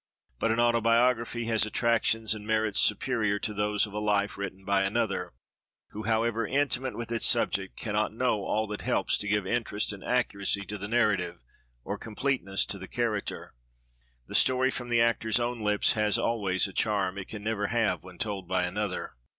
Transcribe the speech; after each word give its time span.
But 0.39 0.49
an 0.49 0.59
autobiography 0.59 1.45
has 1.45 1.63
attractions 1.63 2.33
and 2.33 2.47
merits 2.47 2.79
superior 2.79 3.37
to 3.37 3.53
those 3.53 3.85
of 3.85 3.93
a 3.93 3.99
"Life" 3.99 4.35
written 4.35 4.65
by 4.65 4.81
another, 4.81 5.31
who, 5.89 6.05
however 6.05 6.47
intimate 6.47 6.97
with 6.97 7.11
its 7.11 7.27
subject, 7.27 7.77
cannot 7.77 8.11
know 8.11 8.43
all 8.43 8.65
that 8.65 8.81
helps 8.81 9.15
to 9.19 9.27
give 9.27 9.45
interest 9.45 9.93
and 9.93 10.03
accuracy 10.03 10.65
to 10.65 10.79
the 10.79 10.87
narrative, 10.87 11.43
or 11.83 11.99
completeness 11.99 12.65
to 12.65 12.79
the 12.79 12.87
character. 12.87 13.53
The 14.25 14.33
story 14.33 14.71
from 14.71 14.89
the 14.89 15.01
actor's 15.01 15.39
own 15.39 15.59
lips 15.61 15.93
has 15.93 16.17
always 16.17 16.67
a 16.67 16.73
charm 16.73 17.19
it 17.19 17.27
can 17.27 17.43
never 17.43 17.67
have 17.67 18.01
when 18.03 18.17
told 18.17 18.47
by 18.47 18.63
another. 18.63 19.13